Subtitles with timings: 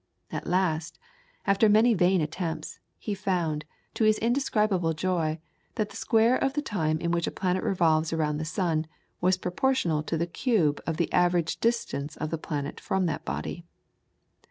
[0.31, 0.97] At last,
[1.45, 5.37] after many vain attempts, he found, to his indescribable joy,
[5.75, 8.87] that the square of the time in which a planet revolves around the sun
[9.19, 13.63] was proportional to the cube of the average distance of the planet from that body.